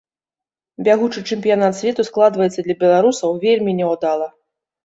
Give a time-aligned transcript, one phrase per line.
[0.87, 4.27] Бягучы чэмпіянат свету складваецца для беларусаў вельмі няўдала.